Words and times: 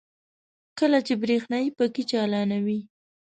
کله 0.79 0.97
چې 1.07 1.13
برېښنايي 1.21 1.69
پکې 1.77 2.03
چالانوي. 2.11 2.79